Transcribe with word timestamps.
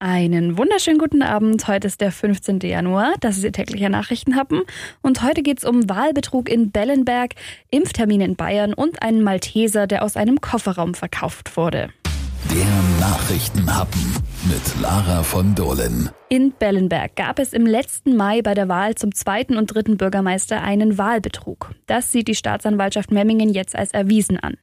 Einen 0.00 0.56
wunderschönen 0.56 0.98
guten 0.98 1.22
Abend. 1.22 1.66
Heute 1.66 1.88
ist 1.88 2.00
der 2.00 2.12
15. 2.12 2.60
Januar. 2.60 3.14
Das 3.18 3.36
ist 3.36 3.42
Ihr 3.42 3.50
täglicher 3.50 3.88
Nachrichtenhappen. 3.88 4.62
Und 5.02 5.22
heute 5.24 5.42
geht 5.42 5.58
es 5.58 5.64
um 5.64 5.88
Wahlbetrug 5.88 6.48
in 6.48 6.70
Bellenberg, 6.70 7.34
Impftermine 7.70 8.24
in 8.24 8.36
Bayern 8.36 8.74
und 8.74 9.02
einen 9.02 9.24
Malteser, 9.24 9.88
der 9.88 10.04
aus 10.04 10.16
einem 10.16 10.40
Kofferraum 10.40 10.94
verkauft 10.94 11.56
wurde. 11.56 11.88
Der 12.54 13.00
Nachrichtenhappen 13.00 14.14
mit 14.44 14.80
Lara 14.80 15.24
von 15.24 15.56
Dohlen. 15.56 16.10
In 16.28 16.52
Bellenberg 16.52 17.16
gab 17.16 17.40
es 17.40 17.52
im 17.52 17.66
letzten 17.66 18.16
Mai 18.16 18.40
bei 18.40 18.54
der 18.54 18.68
Wahl 18.68 18.94
zum 18.94 19.12
zweiten 19.12 19.56
und 19.56 19.74
dritten 19.74 19.96
Bürgermeister 19.96 20.62
einen 20.62 20.96
Wahlbetrug. 20.96 21.74
Das 21.86 22.12
sieht 22.12 22.28
die 22.28 22.36
Staatsanwaltschaft 22.36 23.10
Memmingen 23.10 23.48
jetzt 23.48 23.74
als 23.74 23.90
erwiesen 23.90 24.38
an. 24.38 24.54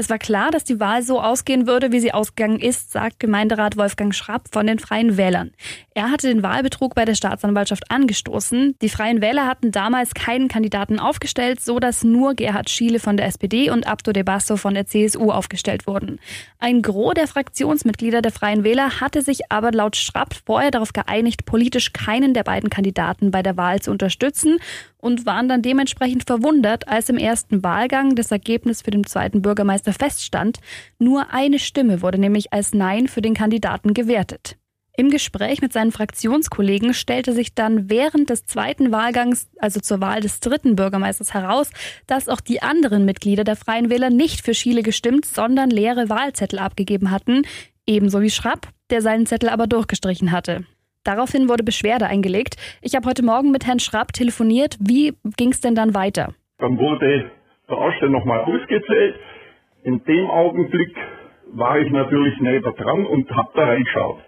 Es 0.00 0.08
war 0.08 0.16
klar, 0.16 0.50
dass 0.50 0.64
die 0.64 0.80
Wahl 0.80 1.02
so 1.02 1.20
ausgehen 1.20 1.66
würde, 1.66 1.92
wie 1.92 2.00
sie 2.00 2.14
ausgegangen 2.14 2.58
ist, 2.58 2.90
sagt 2.90 3.20
Gemeinderat 3.20 3.76
Wolfgang 3.76 4.14
Schrapp 4.14 4.48
von 4.50 4.66
den 4.66 4.78
Freien 4.78 5.18
Wählern. 5.18 5.50
Er 5.92 6.10
hatte 6.10 6.26
den 6.26 6.42
Wahlbetrug 6.42 6.94
bei 6.94 7.04
der 7.04 7.14
Staatsanwaltschaft 7.14 7.90
angestoßen. 7.90 8.76
Die 8.80 8.88
Freien 8.88 9.20
Wähler 9.20 9.46
hatten 9.46 9.72
damals 9.72 10.14
keinen 10.14 10.48
Kandidaten 10.48 10.98
aufgestellt, 10.98 11.60
so 11.60 11.78
dass 11.78 12.02
nur 12.02 12.32
Gerhard 12.32 12.70
Schiele 12.70 12.98
von 12.98 13.18
der 13.18 13.26
SPD 13.26 13.68
und 13.68 13.86
Abdo 13.86 14.12
de 14.12 14.22
Basso 14.22 14.56
von 14.56 14.72
der 14.72 14.86
CSU 14.86 15.30
aufgestellt 15.30 15.86
wurden. 15.86 16.18
Ein 16.58 16.80
Gros 16.80 17.12
der 17.12 17.26
Fraktionsmitglieder 17.26 18.22
der 18.22 18.32
Freien 18.32 18.64
Wähler 18.64 19.02
hatte 19.02 19.20
sich 19.20 19.52
aber 19.52 19.70
laut 19.70 19.96
Schrapp 19.96 20.34
vorher 20.46 20.70
darauf 20.70 20.94
geeinigt, 20.94 21.44
politisch 21.44 21.92
keinen 21.92 22.32
der 22.32 22.44
beiden 22.44 22.70
Kandidaten 22.70 23.30
bei 23.30 23.42
der 23.42 23.58
Wahl 23.58 23.82
zu 23.82 23.90
unterstützen 23.90 24.56
und 25.00 25.26
waren 25.26 25.48
dann 25.48 25.62
dementsprechend 25.62 26.24
verwundert, 26.24 26.88
als 26.88 27.08
im 27.08 27.16
ersten 27.16 27.62
Wahlgang 27.62 28.14
das 28.14 28.30
Ergebnis 28.30 28.82
für 28.82 28.90
den 28.90 29.04
zweiten 29.04 29.42
Bürgermeister 29.42 29.89
feststand. 29.92 30.58
Nur 30.98 31.32
eine 31.32 31.58
Stimme 31.58 32.02
wurde 32.02 32.18
nämlich 32.18 32.52
als 32.52 32.74
Nein 32.74 33.08
für 33.08 33.22
den 33.22 33.34
Kandidaten 33.34 33.94
gewertet. 33.94 34.56
Im 34.96 35.08
Gespräch 35.08 35.62
mit 35.62 35.72
seinen 35.72 35.92
Fraktionskollegen 35.92 36.92
stellte 36.92 37.32
sich 37.32 37.54
dann 37.54 37.88
während 37.88 38.28
des 38.28 38.44
zweiten 38.44 38.92
Wahlgangs, 38.92 39.48
also 39.58 39.80
zur 39.80 40.00
Wahl 40.00 40.20
des 40.20 40.40
dritten 40.40 40.76
Bürgermeisters, 40.76 41.32
heraus, 41.32 41.70
dass 42.06 42.28
auch 42.28 42.40
die 42.40 42.60
anderen 42.60 43.04
Mitglieder 43.04 43.44
der 43.44 43.56
Freien 43.56 43.88
Wähler 43.88 44.10
nicht 44.10 44.44
für 44.44 44.52
Schiele 44.52 44.82
gestimmt, 44.82 45.24
sondern 45.24 45.70
leere 45.70 46.10
Wahlzettel 46.10 46.58
abgegeben 46.58 47.10
hatten, 47.10 47.44
ebenso 47.86 48.20
wie 48.20 48.30
Schrapp, 48.30 48.68
der 48.90 49.00
seinen 49.00 49.24
Zettel 49.26 49.48
aber 49.48 49.66
durchgestrichen 49.66 50.32
hatte. 50.32 50.64
Daraufhin 51.04 51.48
wurde 51.48 51.64
Beschwerde 51.64 52.06
eingelegt. 52.06 52.56
Ich 52.82 52.94
habe 52.94 53.08
heute 53.08 53.24
Morgen 53.24 53.52
mit 53.52 53.66
Herrn 53.66 53.80
Schrapp 53.80 54.12
telefoniert. 54.12 54.76
Wie 54.80 55.14
ging 55.36 55.50
es 55.50 55.60
denn 55.60 55.74
dann 55.74 55.94
weiter? 55.94 56.34
Dann 56.58 56.76
wurde 56.76 57.30
der 57.68 57.78
Aussteller 57.78 58.12
nochmal 58.12 58.40
ausgezählt. 58.40 59.14
In 59.82 60.04
dem 60.04 60.26
Augenblick 60.30 60.94
war 61.52 61.78
ich 61.78 61.90
natürlich 61.90 62.38
näher 62.40 62.60
dran 62.60 63.06
und 63.06 63.30
habe 63.30 63.50
da 63.54 63.64
reingeschaut. 63.64 64.18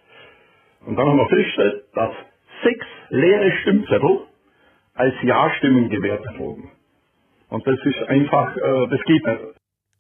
Und 0.86 0.97
dann 0.97 1.06
haben 1.06 1.19
wir 1.19 1.28
festgestellt, 1.28 1.84
dass 1.95 2.11
sechs 2.64 2.86
leere 3.11 3.53
Stimmzettel 3.61 4.20
als 4.95 5.14
Ja-Stimmen 5.23 5.91
gewertet 5.91 6.39
wurden. 6.39 6.70
Und 7.48 7.67
das 7.67 7.78
ist 7.84 8.03
einfach, 8.08 8.56
äh, 8.56 8.89
das 8.89 9.00
geht 9.05 9.27
nicht. 9.27 9.41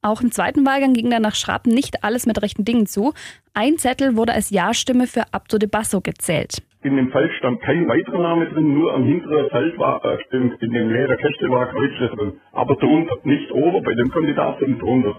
Auch 0.00 0.20
im 0.20 0.32
zweiten 0.32 0.66
Wahlgang 0.66 0.94
ging 0.94 1.10
dann 1.10 1.22
nach 1.22 1.36
Schrapp 1.36 1.66
nicht 1.66 2.02
alles 2.02 2.26
mit 2.26 2.42
rechten 2.42 2.64
Dingen 2.64 2.86
zu. 2.86 3.12
Ein 3.54 3.76
Zettel 3.76 4.16
wurde 4.16 4.32
als 4.32 4.50
Ja-Stimme 4.50 5.06
für 5.06 5.32
Abdo 5.32 5.58
de 5.58 5.68
Basso 5.68 6.00
gezählt. 6.00 6.62
In 6.82 6.96
dem 6.96 7.12
Feld 7.12 7.30
stand 7.38 7.60
kein 7.60 7.86
weiterer 7.88 8.20
Name 8.20 8.46
drin, 8.46 8.74
nur 8.74 8.92
am 8.92 9.04
hinteren 9.04 9.48
Feld 9.50 9.78
war, 9.78 10.04
äh, 10.04 10.18
in, 10.32 10.50
in 10.60 10.72
dem 10.72 10.90
leeren 10.90 11.16
Kästchen 11.18 11.50
war 11.50 11.66
Kreuzle 11.66 12.08
drin. 12.08 12.40
Aber 12.52 12.74
drunter, 12.74 13.16
nicht 13.22 13.52
oben, 13.52 13.84
bei 13.84 13.94
dem 13.94 14.10
Kandidaten 14.10 14.78
drunter. 14.80 15.14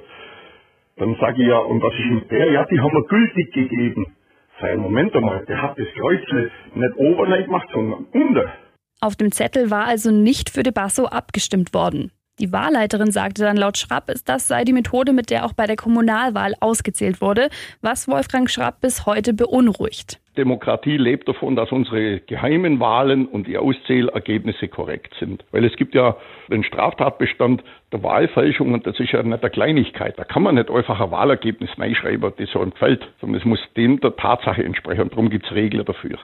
Dann 1.04 1.18
sage 1.20 1.42
ich 1.42 1.50
ja, 1.50 1.58
und 1.58 1.84
was 1.84 1.94
ist 1.96 2.12
mit 2.12 2.32
der? 2.32 2.50
Ja, 2.50 2.64
die 2.64 2.80
haben 2.80 2.94
wir 2.94 3.04
gültig 3.09 3.52
gegeben. 3.52 4.16
Sei, 4.62 4.78
Moment 4.78 5.14
einmal, 5.14 5.44
der 5.48 5.62
hat 5.62 5.78
das 5.78 5.88
Kreuzle 6.00 6.50
nicht 6.76 6.95
oben 6.95 7.30
gemacht, 7.30 7.68
sondern 7.73 8.06
unten. 8.14 8.50
Auf 9.02 9.18
dem 9.18 9.34
Zettel 9.34 9.70
war 9.70 9.84
also 9.84 10.12
nicht 10.12 10.50
für 10.50 10.64
de 10.64 10.72
Basso 10.72 11.08
abgestimmt 11.08 11.73
worden. 11.73 12.14
Die 12.40 12.54
Wahlleiterin 12.54 13.12
sagte 13.12 13.44
dann 13.44 13.58
laut 13.58 13.77
Schrapp, 13.77 14.14
das 14.23 14.48
sei 14.48 14.64
die 14.64 14.72
Methode, 14.72 15.11
mit 15.11 15.30
der 15.30 15.45
auch 15.45 15.52
bei 15.52 15.67
der 15.67 15.76
Kommunalwahl 15.76 16.54
ausgezählt 16.61 17.20
wurde, 17.20 17.50
was 17.82 18.08
Wolfgang 18.08 18.50
Schrapp 18.50 18.80
bis 18.80 19.06
heute 19.06 19.33
beunruhigt. 19.33 20.22
Demokratie 20.38 20.98
lebt 20.98 21.27
davon, 21.27 21.55
dass 21.55 21.71
unsere 21.71 22.20
geheimen 22.21 22.80
Wahlen 22.80 23.27
und 23.27 23.48
die 23.48 23.58
Auszählergebnisse 23.58 24.67
korrekt 24.67 25.14
sind. 25.20 25.45
Weil 25.52 25.66
es 25.66 25.76
gibt 25.76 25.94
ja 25.95 26.16
den 26.49 26.64
Straftatbestand 26.64 27.64
der 27.92 28.04
Wahlfälschung 28.04 28.73
und 28.73 28.88
das 28.88 28.99
ist 28.99 29.11
ja 29.11 29.21
nicht 29.21 29.44
eine 29.44 29.52
Kleinigkeit. 29.52 30.17
Da 30.17 30.23
kann 30.23 30.44
man 30.44 30.55
nicht 30.55 30.71
einfach 30.71 30.99
ein 30.99 31.11
Wahlergebnis 31.11 31.70
reinschreiben, 31.77 32.33
das 32.38 32.49
so 32.49 32.60
einem 32.60 32.71
gefällt, 32.71 33.08
sondern 33.21 33.39
es 33.39 33.45
muss 33.45 33.60
dem 33.77 33.99
der 33.99 34.16
Tatsache 34.16 34.64
entsprechen. 34.64 35.10
Darum 35.10 35.30
gibt 35.30 35.45
es 35.45 35.52
Regeln 35.54 35.86
dafür. 35.86 36.17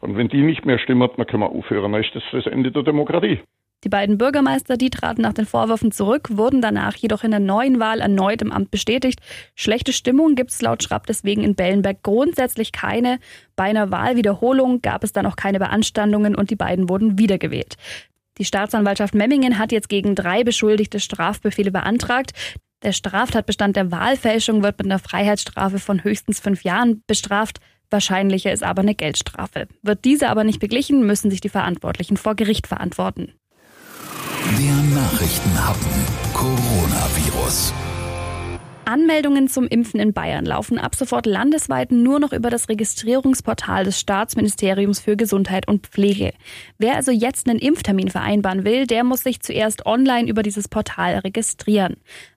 Und 0.00 0.16
wenn 0.16 0.28
die 0.28 0.42
nicht 0.42 0.66
mehr 0.66 0.78
stimmen, 0.78 1.08
dann 1.16 1.26
können 1.26 1.42
wir 1.42 1.50
aufhören. 1.50 1.92
Dann 1.92 2.02
ist 2.02 2.14
das 2.14 2.24
das 2.32 2.46
Ende 2.46 2.70
der 2.70 2.82
Demokratie. 2.82 3.40
Die 3.84 3.90
beiden 3.90 4.16
Bürgermeister, 4.16 4.78
die 4.78 4.88
traten 4.88 5.20
nach 5.20 5.34
den 5.34 5.44
Vorwürfen 5.44 5.92
zurück, 5.92 6.30
wurden 6.32 6.62
danach 6.62 6.96
jedoch 6.96 7.22
in 7.22 7.30
der 7.30 7.40
neuen 7.40 7.80
Wahl 7.80 8.00
erneut 8.00 8.40
im 8.40 8.50
Amt 8.50 8.70
bestätigt. 8.70 9.20
Schlechte 9.54 9.92
Stimmung 9.92 10.36
gibt 10.36 10.52
es 10.52 10.62
laut 10.62 10.82
Schrapp 10.82 11.06
deswegen 11.06 11.44
in 11.44 11.54
Bellenberg 11.54 12.02
grundsätzlich 12.02 12.72
keine. 12.72 13.18
Bei 13.56 13.64
einer 13.64 13.90
Wahlwiederholung 13.90 14.80
gab 14.80 15.04
es 15.04 15.12
dann 15.12 15.26
auch 15.26 15.36
keine 15.36 15.58
Beanstandungen 15.58 16.34
und 16.34 16.48
die 16.50 16.56
beiden 16.56 16.88
wurden 16.88 17.18
wiedergewählt. 17.18 17.76
Die 18.38 18.46
Staatsanwaltschaft 18.46 19.14
Memmingen 19.14 19.58
hat 19.58 19.70
jetzt 19.70 19.90
gegen 19.90 20.14
drei 20.14 20.44
Beschuldigte 20.44 20.98
Strafbefehle 20.98 21.70
beantragt. 21.70 22.32
Der 22.82 22.92
Straftatbestand 22.92 23.76
der 23.76 23.92
Wahlfälschung 23.92 24.62
wird 24.62 24.78
mit 24.78 24.86
einer 24.86 24.98
Freiheitsstrafe 24.98 25.78
von 25.78 26.02
höchstens 26.02 26.40
fünf 26.40 26.64
Jahren 26.64 27.02
bestraft. 27.06 27.60
Wahrscheinlicher 27.90 28.50
ist 28.50 28.62
aber 28.62 28.80
eine 28.80 28.94
Geldstrafe. 28.94 29.68
Wird 29.82 30.04
diese 30.06 30.30
aber 30.30 30.42
nicht 30.42 30.58
beglichen, 30.58 31.06
müssen 31.06 31.30
sich 31.30 31.42
die 31.42 31.50
Verantwortlichen 31.50 32.16
vor 32.16 32.34
Gericht 32.34 32.66
verantworten. 32.66 33.34
Der 34.44 34.74
Nachrichtenhappen 34.94 35.90
Coronavirus. 36.34 37.72
Anmeldungen 38.84 39.48
zum 39.48 39.66
Impfen 39.66 39.98
in 39.98 40.12
Bayern 40.12 40.44
laufen 40.44 40.78
ab 40.78 40.94
sofort 40.94 41.24
landesweit 41.24 41.90
nur 41.90 42.20
noch 42.20 42.34
über 42.34 42.50
das 42.50 42.68
Registrierungsportal 42.68 43.84
des 43.84 43.98
Staatsministeriums 43.98 45.00
für 45.00 45.16
Gesundheit 45.16 45.66
und 45.66 45.86
Pflege. 45.86 46.34
Wer 46.76 46.96
also 46.96 47.10
jetzt 47.10 47.48
einen 47.48 47.58
Impftermin 47.58 48.10
vereinbaren 48.10 48.66
will, 48.66 48.86
der 48.86 49.02
muss 49.02 49.22
sich 49.22 49.40
zuerst 49.40 49.86
online 49.86 50.28
über 50.28 50.42
dieses 50.42 50.68
Portal 50.68 51.20
registrieren. 51.20 51.96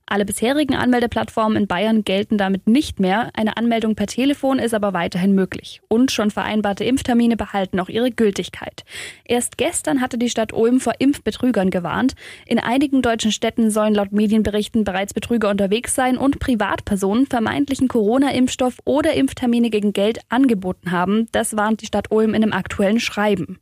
Alle 0.10 0.24
bisherigen 0.24 0.74
Anmeldeplattformen 0.74 1.58
in 1.58 1.68
Bayern 1.68 2.06
gelten 2.06 2.38
damit 2.38 2.66
nicht 2.66 3.02
mehr. 3.02 3.30
Eine 3.34 3.58
Anmeldung 3.58 3.96
per 3.96 4.08
Telefon 4.08 4.58
ist 4.58 4.74
aber 4.74 4.94
weiterhin 4.94 5.36
möglich. 5.36 5.82
Und 5.90 6.14
schon 6.14 6.32
vereinbarte 6.32 6.86
Impftermine 6.86 7.36
behalten 7.36 7.78
auch 7.82 7.90
ihre 7.90 8.10
Gültigkeit. 8.10 8.86
Erst 9.26 9.58
gestern 9.58 10.00
hatte 10.00 10.18
die 10.18 10.30
Stadt 10.30 10.54
Ulm 10.54 10.80
vor 10.80 10.94
Impfbetrügern 11.00 11.72
gewarnt. 11.72 12.16
In 12.46 12.58
einigen 12.58 13.02
deutschen 13.02 13.34
Städten 13.34 13.70
sollen 13.70 13.94
laut 13.94 14.14
Medienberichten 14.14 14.86
bereits 14.86 15.14
Betrüger 15.14 15.50
unterwegs 15.50 15.94
sein 15.94 16.18
und 16.18 16.40
Privatpersonen 16.40 17.26
vermeintlichen 17.26 17.90
Corona-Impfstoff 17.90 18.78
oder 18.86 19.14
Impftermine 19.14 19.70
gegen 19.70 19.92
Geld 19.92 20.22
angeboten 20.30 20.92
haben. 20.92 21.28
Das 21.34 21.58
warnt 21.58 21.82
die 21.82 21.88
Stadt 21.88 22.12
Ulm 22.12 22.34
in 22.34 22.44
einem 22.44 22.54
aktuellen 22.54 23.02
Schreiben. 23.02 23.60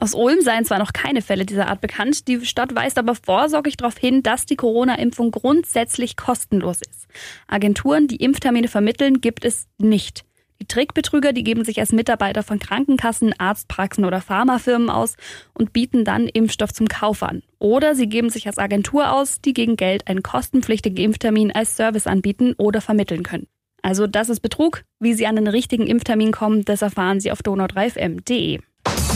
Aus 0.00 0.14
Ulm 0.14 0.40
seien 0.42 0.64
zwar 0.64 0.78
noch 0.78 0.92
keine 0.92 1.22
Fälle 1.22 1.44
dieser 1.44 1.66
Art 1.68 1.80
bekannt, 1.80 2.28
die 2.28 2.46
Stadt 2.46 2.74
weist 2.74 2.98
aber 2.98 3.16
vorsorglich 3.16 3.76
darauf 3.76 3.98
hin, 3.98 4.22
dass 4.22 4.46
die 4.46 4.54
Corona-Impfung 4.54 5.32
grundsätzlich 5.32 6.16
kostenlos 6.16 6.80
ist. 6.82 7.08
Agenturen, 7.48 8.06
die 8.06 8.16
Impftermine 8.16 8.68
vermitteln, 8.68 9.20
gibt 9.20 9.44
es 9.44 9.66
nicht. 9.78 10.24
Die 10.60 10.66
Trickbetrüger, 10.66 11.32
die 11.32 11.42
geben 11.42 11.64
sich 11.64 11.80
als 11.80 11.92
Mitarbeiter 11.92 12.44
von 12.44 12.60
Krankenkassen, 12.60 13.34
Arztpraxen 13.38 14.04
oder 14.04 14.20
Pharmafirmen 14.20 14.90
aus 14.90 15.16
und 15.52 15.72
bieten 15.72 16.04
dann 16.04 16.28
Impfstoff 16.28 16.72
zum 16.72 16.88
Kauf 16.88 17.22
an. 17.24 17.42
Oder 17.58 17.96
sie 17.96 18.08
geben 18.08 18.30
sich 18.30 18.46
als 18.46 18.58
Agentur 18.58 19.12
aus, 19.12 19.40
die 19.40 19.52
gegen 19.52 19.76
Geld 19.76 20.06
einen 20.06 20.22
kostenpflichtigen 20.22 21.04
Impftermin 21.04 21.52
als 21.52 21.76
Service 21.76 22.06
anbieten 22.06 22.54
oder 22.56 22.80
vermitteln 22.80 23.24
können. 23.24 23.48
Also 23.82 24.06
das 24.06 24.28
ist 24.28 24.40
Betrug. 24.40 24.82
Wie 25.00 25.14
Sie 25.14 25.26
an 25.26 25.36
den 25.36 25.46
richtigen 25.46 25.86
Impftermin 25.86 26.32
kommen, 26.32 26.64
das 26.64 26.82
erfahren 26.82 27.20
Sie 27.20 27.30
auf 27.30 27.40
donau3fm.de. 27.40 28.60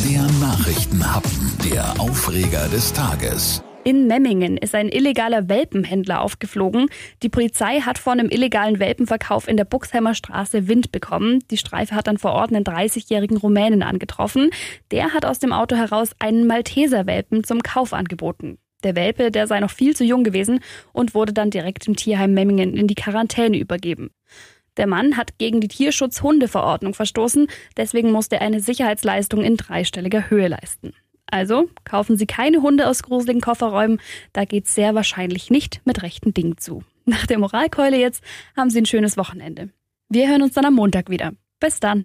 Der 0.00 0.22
Nachrichtenhappen, 0.40 1.52
der 1.64 2.00
Aufreger 2.00 2.66
des 2.68 2.92
Tages. 2.92 3.62
In 3.84 4.08
Memmingen 4.08 4.56
ist 4.56 4.74
ein 4.74 4.88
illegaler 4.88 5.48
Welpenhändler 5.48 6.22
aufgeflogen. 6.22 6.86
Die 7.22 7.28
Polizei 7.28 7.80
hat 7.80 7.98
vor 7.98 8.12
einem 8.14 8.28
illegalen 8.28 8.80
Welpenverkauf 8.80 9.46
in 9.46 9.56
der 9.56 9.64
Buxheimer 9.64 10.14
Straße 10.14 10.66
Wind 10.66 10.90
bekommen. 10.90 11.38
Die 11.52 11.56
Streife 11.56 11.94
hat 11.94 12.08
dann 12.08 12.18
vor 12.18 12.32
Ort 12.32 12.52
einen 12.52 12.64
30-jährigen 12.64 13.36
Rumänen 13.36 13.84
angetroffen. 13.84 14.50
Der 14.90 15.14
hat 15.14 15.24
aus 15.24 15.38
dem 15.38 15.52
Auto 15.52 15.76
heraus 15.76 16.10
einen 16.18 16.48
Malteser-Welpen 16.48 17.44
zum 17.44 17.62
Kauf 17.62 17.92
angeboten. 17.92 18.58
Der 18.82 18.96
Welpe, 18.96 19.30
der 19.30 19.46
sei 19.46 19.60
noch 19.60 19.70
viel 19.70 19.94
zu 19.94 20.02
jung 20.02 20.24
gewesen 20.24 20.58
und 20.92 21.14
wurde 21.14 21.32
dann 21.32 21.50
direkt 21.50 21.86
im 21.86 21.94
Tierheim 21.94 22.34
Memmingen 22.34 22.76
in 22.76 22.88
die 22.88 22.96
Quarantäne 22.96 23.56
übergeben. 23.56 24.10
Der 24.76 24.86
Mann 24.86 25.16
hat 25.16 25.38
gegen 25.38 25.60
die 25.60 25.69
Tierschutzhundeverordnung 25.69 26.94
verstoßen, 26.94 27.48
deswegen 27.76 28.10
musste 28.10 28.36
er 28.36 28.42
eine 28.42 28.60
Sicherheitsleistung 28.60 29.42
in 29.42 29.56
dreistelliger 29.56 30.30
Höhe 30.30 30.48
leisten. 30.48 30.94
Also 31.26 31.69
kaufen 31.84 32.16
Sie 32.16 32.26
keine 32.26 32.62
Hunde 32.62 32.88
aus 32.88 33.02
gruseligen 33.02 33.40
Kofferräumen, 33.40 34.00
da 34.32 34.44
geht's 34.44 34.74
sehr 34.74 34.94
wahrscheinlich 34.94 35.50
nicht 35.50 35.80
mit 35.84 36.02
rechten 36.02 36.34
Dingen 36.34 36.58
zu. 36.58 36.84
Nach 37.04 37.26
der 37.26 37.38
Moralkeule 37.38 37.98
jetzt 37.98 38.22
haben 38.56 38.70
Sie 38.70 38.80
ein 38.80 38.86
schönes 38.86 39.16
Wochenende. 39.16 39.70
Wir 40.08 40.28
hören 40.28 40.42
uns 40.42 40.54
dann 40.54 40.66
am 40.66 40.74
Montag 40.74 41.10
wieder. 41.10 41.32
Bis 41.58 41.80
dann. 41.80 42.00